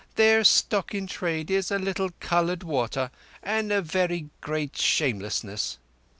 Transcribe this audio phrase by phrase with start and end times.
[0.15, 3.11] "Their stock in trade is a little coloured water
[3.43, 5.77] and a very great shamelessness.